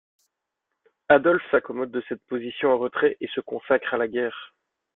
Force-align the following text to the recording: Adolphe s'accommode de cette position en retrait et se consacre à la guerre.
Adolphe 1.09 1.43
s'accommode 1.51 1.91
de 1.91 2.03
cette 2.09 2.23
position 2.25 2.69
en 2.71 2.79
retrait 2.79 3.17
et 3.21 3.27
se 3.35 3.39
consacre 3.39 3.93
à 3.93 3.97
la 3.97 4.07
guerre. 4.07 4.55